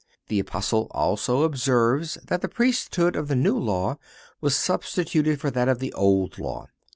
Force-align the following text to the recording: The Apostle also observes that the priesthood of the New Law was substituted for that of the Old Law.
The 0.29 0.39
Apostle 0.39 0.87
also 0.89 1.43
observes 1.43 2.17
that 2.25 2.41
the 2.41 2.47
priesthood 2.47 3.15
of 3.15 3.27
the 3.27 3.35
New 3.35 3.55
Law 3.59 3.99
was 4.41 4.55
substituted 4.55 5.39
for 5.39 5.51
that 5.51 5.69
of 5.69 5.77
the 5.77 5.93
Old 5.93 6.39
Law. 6.39 6.69